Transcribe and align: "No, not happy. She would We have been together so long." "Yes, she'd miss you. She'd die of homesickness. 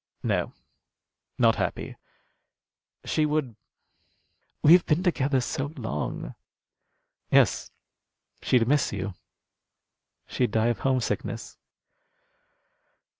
"No, 0.23 0.51
not 1.37 1.57
happy. 1.57 1.95
She 3.05 3.23
would 3.23 3.55
We 4.63 4.73
have 4.73 4.87
been 4.87 5.03
together 5.03 5.39
so 5.41 5.67
long." 5.77 6.33
"Yes, 7.29 7.69
she'd 8.41 8.67
miss 8.67 8.91
you. 8.91 9.13
She'd 10.25 10.49
die 10.49 10.69
of 10.69 10.79
homesickness. 10.79 11.55